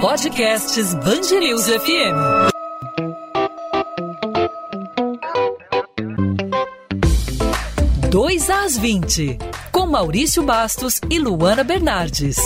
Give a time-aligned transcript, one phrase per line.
[0.00, 2.16] Podcasts Bangerils FM.
[8.08, 9.36] Dois às 20,
[9.70, 12.38] com Maurício Bastos e Luana Bernardes.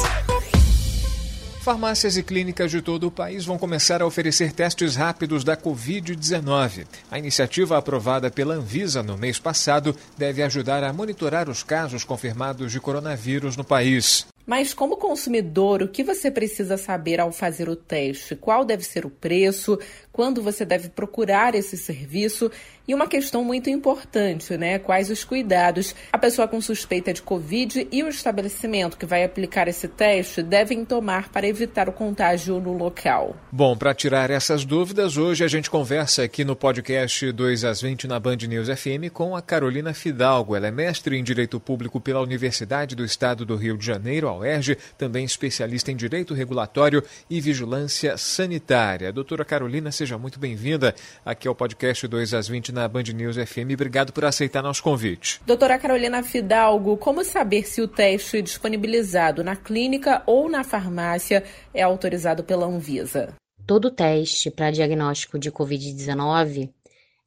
[1.61, 6.87] Farmácias e clínicas de todo o país vão começar a oferecer testes rápidos da Covid-19.
[7.09, 12.73] A iniciativa aprovada pela Anvisa no mês passado deve ajudar a monitorar os casos confirmados
[12.73, 14.27] de coronavírus no país.
[14.47, 18.37] Mas, como consumidor, o que você precisa saber ao fazer o teste?
[18.37, 19.79] Qual deve ser o preço?
[20.15, 22.49] Quando você deve procurar esse serviço?
[22.87, 24.79] E uma questão muito importante, né?
[24.79, 29.67] Quais os cuidados a pessoa com suspeita de Covid e o estabelecimento que vai aplicar
[29.69, 33.35] esse teste devem tomar para evitar o contágio no local?
[33.51, 38.07] Bom, para tirar essas dúvidas, hoje a gente conversa aqui no podcast 2 às 20
[38.07, 40.55] na Band News FM com a Carolina Fidalgo.
[40.55, 44.37] Ela é mestre em Direito Público pela Universidade do Estado do Rio de Janeiro, a
[44.37, 49.11] UERJ, também especialista em Direito Regulatório e Vigilância Sanitária.
[49.11, 53.73] Doutora Carolina, seja muito bem-vinda aqui ao podcast 2 às 20 na Band News FM.
[53.73, 55.41] Obrigado por aceitar nosso convite.
[55.47, 61.81] Doutora Carolina Fidalgo, como saber se o teste disponibilizado na clínica ou na farmácia é
[61.81, 63.33] autorizado pela Anvisa?
[63.67, 66.69] Todo teste para diagnóstico de Covid-19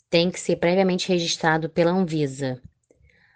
[0.08, 2.61] tem que ser previamente registrado pela Anvisa.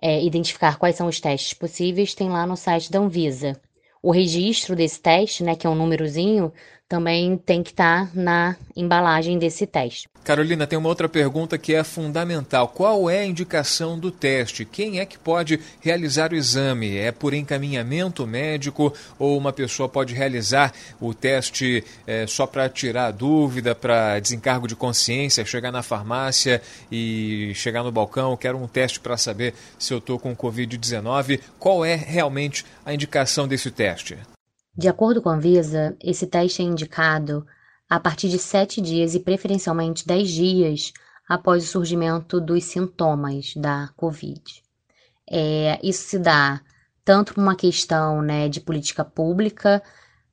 [0.00, 3.60] é, identificar quais são os testes possíveis, tem lá no site da Anvisa.
[4.02, 6.52] O registro desse teste, né, que é um númerozinho,
[6.88, 10.08] também tem que estar tá na embalagem desse teste.
[10.24, 12.68] Carolina, tem uma outra pergunta que é fundamental.
[12.68, 14.64] Qual é a indicação do teste?
[14.64, 16.96] Quem é que pode realizar o exame?
[16.96, 23.10] É por encaminhamento médico ou uma pessoa pode realizar o teste é, só para tirar
[23.10, 26.60] dúvida, para desencargo de consciência, chegar na farmácia
[26.92, 31.40] e chegar no balcão, quero um teste para saber se eu estou com Covid-19?
[31.58, 34.18] Qual é realmente a indicação desse teste?
[34.78, 37.44] De acordo com a Anvisa, esse teste é indicado
[37.90, 40.92] a partir de sete dias e preferencialmente dez dias
[41.28, 44.62] após o surgimento dos sintomas da Covid.
[45.28, 46.60] É, isso se dá
[47.04, 49.82] tanto por uma questão né, de política pública,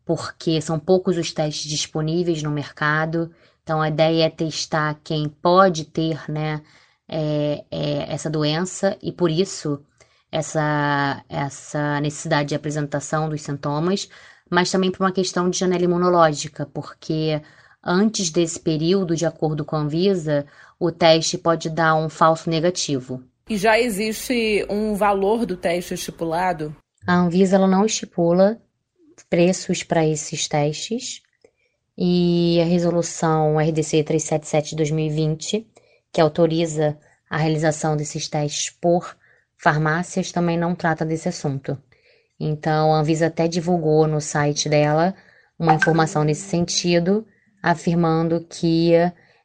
[0.06, 3.34] porque são poucos os testes disponíveis no mercado,
[3.64, 6.62] então a ideia é testar quem pode ter né,
[7.10, 9.84] é, é, essa doença e por isso
[10.32, 14.08] essa, essa necessidade de apresentação dos sintomas,
[14.50, 17.42] mas também por uma questão de janela imunológica, porque
[17.84, 20.46] antes desse período, de acordo com a Anvisa,
[20.80, 23.24] o teste pode dar um falso negativo.
[23.50, 26.76] E já existe um valor do teste estipulado?
[27.06, 28.60] A Anvisa não estipula
[29.30, 31.22] preços para esses testes
[31.98, 35.68] e a resolução RDC 377 de 2020,
[36.12, 36.98] que autoriza
[37.30, 39.16] a realização desses testes por
[39.58, 41.78] farmácias, também não trata desse assunto.
[42.40, 45.16] Então, a Anvisa até divulgou no site dela
[45.58, 47.26] uma informação nesse sentido,
[47.64, 48.92] afirmando que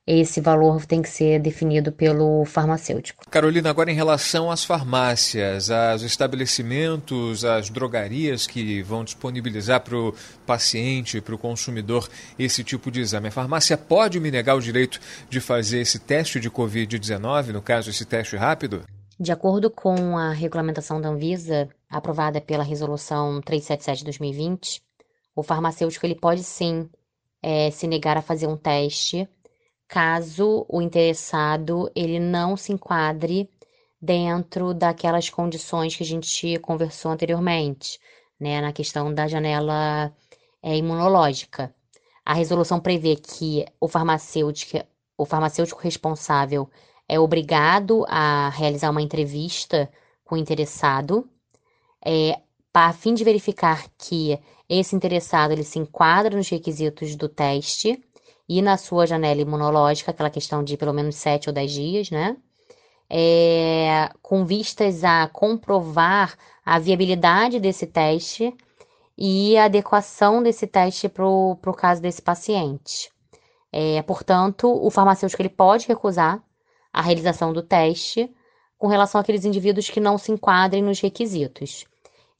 [0.06, 3.22] esse valor tem que ser definido pelo farmacêutico.
[3.30, 10.12] Carolina, agora em relação às farmácias, aos estabelecimentos, às drogarias que vão disponibilizar para o
[10.44, 13.28] paciente, para o consumidor, esse tipo de exame.
[13.28, 14.98] A farmácia pode me negar o direito
[15.28, 18.82] de fazer esse teste de Covid-19, no caso, esse teste rápido?
[19.20, 24.82] De acordo com a regulamentação da Anvisa, aprovada pela Resolução 377 de 2020,
[25.36, 26.88] o farmacêutico ele pode sim
[27.42, 29.28] é, se negar a fazer um teste
[29.86, 33.50] caso o interessado ele não se enquadre
[34.00, 38.00] dentro daquelas condições que a gente conversou anteriormente,
[38.40, 40.10] né, na questão da janela
[40.62, 41.74] é, imunológica.
[42.24, 44.78] A resolução prevê que o farmacêutico,
[45.18, 46.70] o farmacêutico responsável
[47.10, 49.90] é obrigado a realizar uma entrevista
[50.24, 51.28] com o interessado,
[52.06, 52.38] é,
[52.72, 58.00] a fim de verificar que esse interessado ele se enquadra nos requisitos do teste
[58.48, 62.36] e na sua janela imunológica, aquela questão de pelo menos 7 ou 10 dias, né?
[63.08, 68.54] É, com vistas a comprovar a viabilidade desse teste
[69.18, 73.10] e a adequação desse teste para o caso desse paciente.
[73.72, 76.40] É, portanto, o farmacêutico ele pode recusar
[76.92, 78.30] a realização do teste
[78.78, 81.84] com relação àqueles indivíduos que não se enquadrem nos requisitos.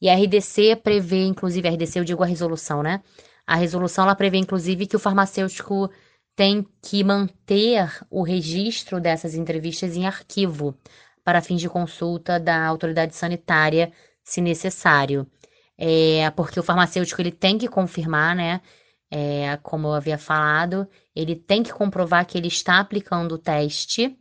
[0.01, 3.03] E a RDC prevê, inclusive, a RDC eu digo a resolução, né?
[3.47, 5.91] A resolução ela prevê, inclusive, que o farmacêutico
[6.35, 10.75] tem que manter o registro dessas entrevistas em arquivo
[11.25, 13.93] para fins de consulta da autoridade sanitária,
[14.25, 15.27] se necessário.
[15.79, 18.61] é, porque o farmacêutico ele tem que confirmar, né?
[19.11, 24.17] É, como eu havia falado, ele tem que comprovar que ele está aplicando o teste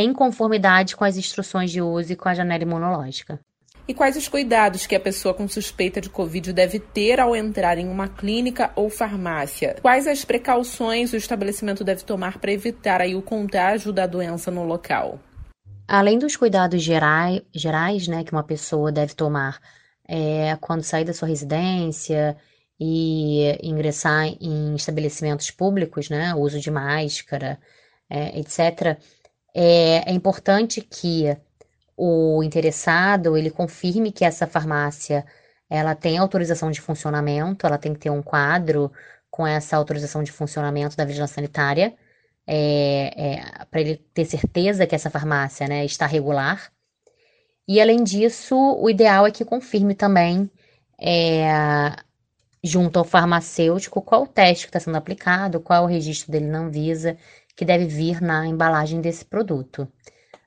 [0.00, 3.40] em conformidade com as instruções de uso e com a janela imunológica.
[3.88, 7.78] E quais os cuidados que a pessoa com suspeita de Covid deve ter ao entrar
[7.78, 9.76] em uma clínica ou farmácia?
[9.80, 14.64] Quais as precauções o estabelecimento deve tomar para evitar aí o contágio da doença no
[14.64, 15.20] local?
[15.86, 19.60] Além dos cuidados gerais, gerais né, que uma pessoa deve tomar
[20.08, 22.36] é, quando sair da sua residência
[22.78, 27.56] e ingressar em estabelecimentos públicos, né, uso de máscara,
[28.10, 28.98] é, etc.,
[29.58, 31.34] é, é importante que
[31.96, 35.24] o interessado ele confirme que essa farmácia
[35.68, 38.92] ela tem autorização de funcionamento, ela tem que ter um quadro
[39.30, 41.94] com essa autorização de funcionamento da vigilância sanitária,
[42.46, 46.70] é, é, para ele ter certeza que essa farmácia né, está regular.
[47.66, 50.50] E além disso, o ideal é que confirme também,
[51.00, 51.96] é,
[52.62, 56.60] junto ao farmacêutico, qual o teste que está sendo aplicado, qual o registro dele na
[56.60, 57.16] Anvisa,
[57.56, 59.88] que deve vir na embalagem desse produto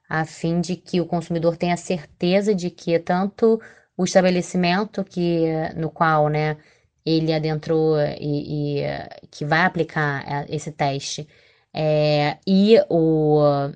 [0.09, 3.61] a fim de que o consumidor tenha certeza de que tanto
[3.95, 5.45] o estabelecimento que
[5.75, 6.57] no qual né,
[7.05, 8.83] ele adentrou e, e
[9.29, 11.27] que vai aplicar é, esse teste
[11.73, 13.71] é, e o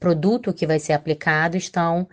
[0.00, 2.08] produto que vai ser aplicado estão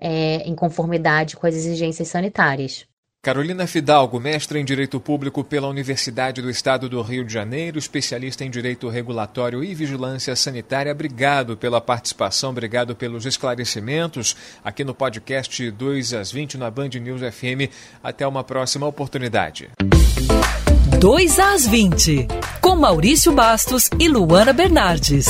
[0.00, 2.86] é, em conformidade com as exigências sanitárias.
[3.26, 8.44] Carolina Fidalgo, mestra em Direito Público pela Universidade do Estado do Rio de Janeiro, especialista
[8.44, 10.92] em Direito Regulatório e Vigilância Sanitária.
[10.92, 17.20] Obrigado pela participação, obrigado pelos esclarecimentos aqui no podcast 2 às 20 na Band News
[17.20, 17.68] FM.
[18.00, 19.70] Até uma próxima oportunidade.
[21.00, 22.28] 2 às 20,
[22.60, 25.26] com Maurício Bastos e Luana Bernardes.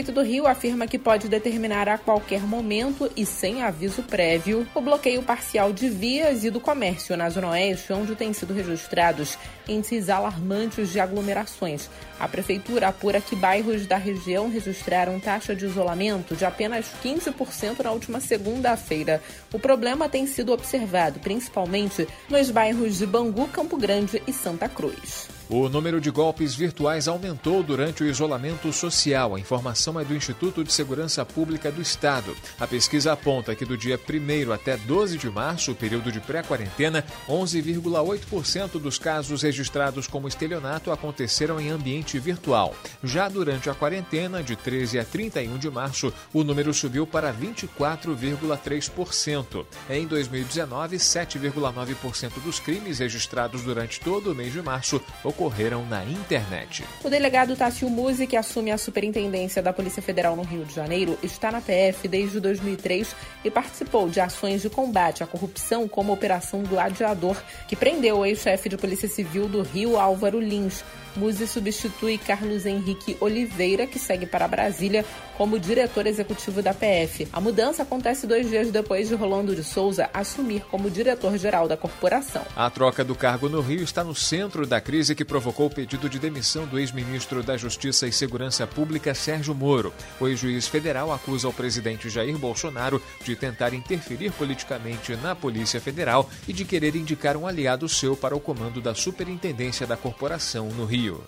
[0.00, 4.80] Prefeito do Rio afirma que pode determinar a qualquer momento e sem aviso prévio o
[4.80, 9.36] bloqueio parcial de vias e do comércio na Zona Oeste, onde têm sido registrados
[9.68, 11.90] índices alarmantes de aglomerações.
[12.18, 17.90] A prefeitura apura que bairros da região registraram taxa de isolamento de apenas 15% na
[17.90, 19.22] última segunda-feira.
[19.52, 25.39] O problema tem sido observado principalmente nos bairros de Bangu, Campo Grande e Santa Cruz.
[25.52, 29.34] O número de golpes virtuais aumentou durante o isolamento social.
[29.34, 32.36] A informação é do Instituto de Segurança Pública do Estado.
[32.60, 38.78] A pesquisa aponta que do dia 1 até 12 de março, período de pré-quarentena, 11,8%
[38.78, 42.72] dos casos registrados como estelionato aconteceram em ambiente virtual.
[43.02, 49.66] Já durante a quarentena, de 13 a 31 de março, o número subiu para 24,3%.
[49.90, 56.04] Em 2019, 7,9% dos crimes registrados durante todo o mês de março ocorreram ocorreram na
[56.04, 56.84] internet.
[57.02, 61.18] O delegado Tássio Musi, que assume a superintendência da Polícia Federal no Rio de Janeiro,
[61.22, 66.14] está na PF desde 2003 e participou de ações de combate à corrupção como a
[66.14, 70.84] Operação Gladiador, que prendeu o ex-chefe de Polícia Civil do Rio, Álvaro Lins.
[71.16, 75.04] Musi substitui Carlos Henrique Oliveira, que segue para Brasília
[75.36, 77.26] como diretor executivo da PF.
[77.32, 82.42] A mudança acontece dois dias depois de Rolando de Souza assumir como diretor-geral da corporação.
[82.54, 86.10] A troca do cargo no Rio está no centro da crise que provocou o pedido
[86.10, 89.94] de demissão do ex-ministro da Justiça e Segurança Pública, Sérgio Moro.
[90.20, 96.28] O ex-juiz federal acusa o presidente Jair Bolsonaro de tentar interferir politicamente na Polícia Federal
[96.46, 100.84] e de querer indicar um aliado seu para o comando da superintendência da corporação no
[100.84, 101.00] Rio.
[101.00, 101.24] Rio.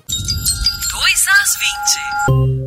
[0.91, 2.62] 2 às 20.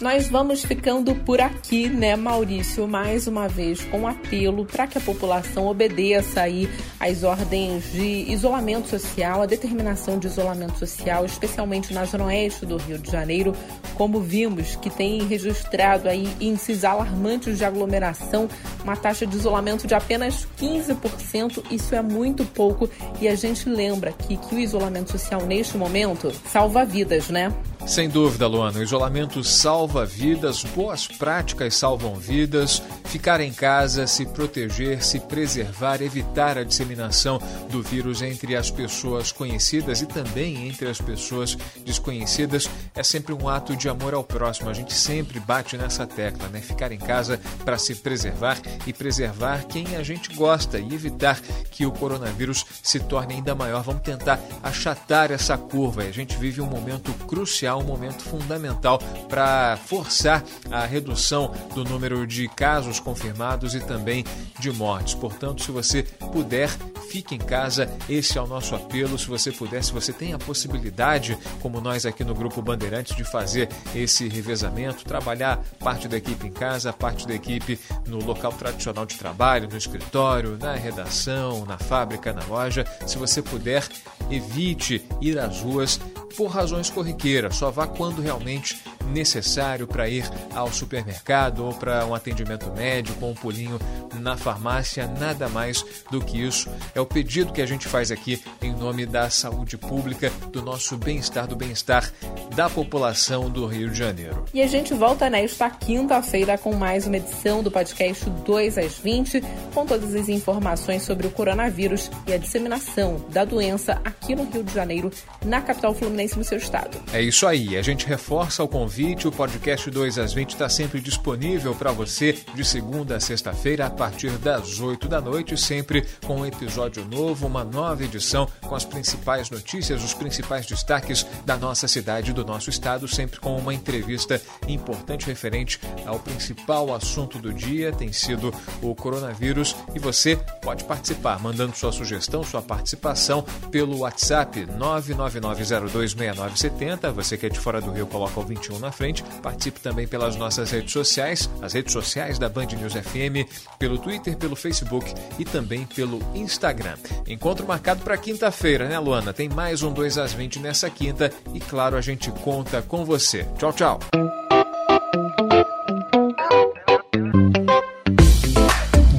[0.00, 2.86] Nós vamos ficando por aqui, né, Maurício?
[2.86, 6.68] Mais uma vez com apelo para que a população obedeça aí
[7.00, 12.76] às ordens de isolamento social, a determinação de isolamento social, especialmente na zona oeste do
[12.76, 13.54] Rio de Janeiro,
[13.94, 18.48] como vimos que tem registrado aí índices alarmantes de aglomeração,
[18.84, 21.64] uma taxa de isolamento de apenas 15%.
[21.70, 26.30] Isso é muito pouco e a gente lembra aqui que o isolamento social neste momento
[26.52, 27.50] salva vidas, né?
[27.86, 32.82] Sem dúvida, Luana, o isolamento salva vidas, boas práticas salvam vidas.
[33.04, 37.40] Ficar em casa, se proteger, se preservar, evitar a disseminação
[37.70, 43.48] do vírus entre as pessoas conhecidas e também entre as pessoas desconhecidas é sempre um
[43.48, 44.68] ato de amor ao próximo.
[44.68, 46.60] A gente sempre bate nessa tecla, né?
[46.60, 51.40] Ficar em casa para se preservar e preservar quem a gente gosta e evitar
[51.70, 53.84] que o coronavírus se torne ainda maior.
[53.84, 56.02] Vamos tentar achatar essa curva.
[56.02, 62.26] A gente vive um momento crucial um momento fundamental para forçar a redução do número
[62.26, 64.24] de casos confirmados e também
[64.58, 65.14] de mortes.
[65.14, 66.70] Portanto, se você puder,
[67.08, 67.90] fique em casa.
[68.08, 69.18] Esse é o nosso apelo.
[69.18, 73.24] Se você puder, se você tem a possibilidade, como nós aqui no Grupo Bandeirantes, de
[73.24, 79.06] fazer esse revezamento, trabalhar parte da equipe em casa, parte da equipe no local tradicional
[79.06, 82.84] de trabalho, no escritório, na redação, na fábrica, na loja.
[83.06, 83.86] Se você puder,
[84.30, 86.00] evite ir às ruas
[86.36, 87.56] por razões corriqueiras.
[87.56, 93.30] Só vá quando realmente necessário para ir ao supermercado ou para um atendimento médico ou
[93.30, 93.78] um pulinho
[94.20, 96.68] na farmácia, nada mais do que isso.
[96.94, 100.96] É o pedido que a gente faz aqui em nome da saúde pública, do nosso
[100.96, 102.12] bem-estar, do bem-estar
[102.56, 104.44] da população do Rio de Janeiro.
[104.52, 109.40] E a gente volta nesta quinta-feira com mais uma edição do podcast 2 às 20,
[109.72, 114.64] com todas as informações sobre o coronavírus e a disseminação da doença aqui no Rio
[114.64, 115.12] de Janeiro,
[115.44, 116.98] na capital fluminense, no seu estado.
[117.12, 119.28] É isso aí, a gente reforça o convite convite.
[119.28, 123.90] O podcast 2 às 20 está sempre disponível para você de segunda a sexta-feira, a
[123.90, 128.84] partir das 8 da noite, sempre com um episódio novo, uma nova edição com as
[128.84, 134.40] principais notícias, os principais destaques da nossa cidade, do nosso estado, sempre com uma entrevista
[134.66, 139.76] importante referente ao principal assunto do dia, tem sido o coronavírus.
[139.94, 147.12] E você pode participar, mandando sua sugestão, sua participação pelo WhatsApp 999026970.
[147.12, 149.24] Você que é de fora do Rio, coloca o 21 na frente.
[149.42, 154.36] Participe também pelas nossas redes sociais, as redes sociais da Band News FM, pelo Twitter,
[154.36, 156.96] pelo Facebook e também pelo Instagram.
[157.26, 159.32] Encontro marcado para quinta-feira, né, Luana?
[159.32, 163.46] Tem mais um 2 às 20 nessa quinta e, claro, a gente conta com você.
[163.58, 163.98] Tchau, tchau.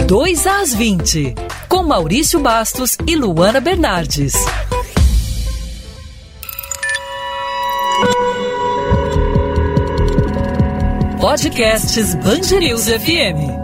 [0.08, 1.36] Dois às 20,
[1.68, 4.34] com Maurício Bastos e Luana Bernardes.
[11.20, 12.16] Podcasts
[12.60, 13.57] News FM.